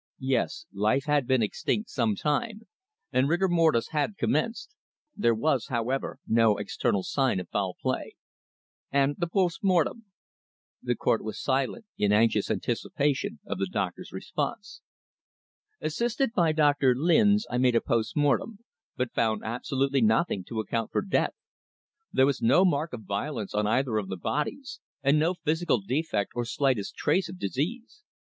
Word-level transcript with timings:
"Yes. 0.17 0.65
Life 0.73 1.03
had 1.05 1.27
been 1.27 1.43
extinct 1.43 1.91
sometime, 1.91 2.61
and 3.13 3.29
rigor 3.29 3.47
mortis 3.47 3.89
had 3.89 4.17
commenced. 4.17 4.73
There 5.15 5.35
was, 5.35 5.67
however, 5.67 6.17
no 6.25 6.57
external 6.57 7.03
sign 7.03 7.39
of 7.39 7.47
foul 7.49 7.75
play." 7.79 8.15
"And 8.91 9.13
the 9.19 9.27
post 9.27 9.61
rnortem?" 9.61 10.01
The 10.81 10.95
Court 10.95 11.23
was 11.23 11.39
silent 11.39 11.85
in 11.99 12.11
anxious 12.11 12.49
anticipation 12.49 13.41
of 13.45 13.59
the 13.59 13.67
doctor's 13.67 14.11
response. 14.11 14.81
"Assisted 15.81 16.33
by 16.33 16.51
Doctor 16.51 16.95
Lynes 16.95 17.45
I 17.51 17.59
made 17.59 17.75
a 17.75 17.79
post 17.79 18.17
mortem, 18.17 18.57
but 18.97 19.13
found 19.13 19.43
absolutely 19.43 20.01
nothing 20.01 20.43
to 20.45 20.59
account 20.59 20.91
for 20.91 21.03
death. 21.03 21.35
There 22.11 22.25
was 22.25 22.41
no 22.41 22.65
mark 22.65 22.91
of 22.93 23.03
violence 23.03 23.53
on 23.53 23.67
either 23.67 23.97
of 23.97 24.07
the 24.07 24.17
bodies, 24.17 24.79
and 25.03 25.19
no 25.19 25.35
physical 25.35 25.79
defect 25.79 26.31
or 26.33 26.43
slightest 26.43 26.95
trace 26.95 27.29
of 27.29 27.37
disease. 27.37 28.01